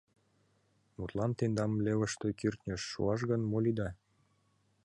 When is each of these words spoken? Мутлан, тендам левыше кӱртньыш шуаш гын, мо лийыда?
Мутлан, 0.97 1.31
тендам 1.37 1.71
левыше 1.85 2.29
кӱртньыш 2.39 2.81
шуаш 2.91 3.21
гын, 3.29 3.41
мо 3.49 3.57
лийыда? 3.63 3.89